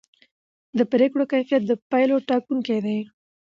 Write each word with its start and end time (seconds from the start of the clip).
د 0.77 0.79
پرېکړو 0.91 1.23
کیفیت 1.31 1.61
د 1.67 1.71
پایلو 1.89 2.17
ټاکونکی 2.29 2.77
دی 2.85 2.99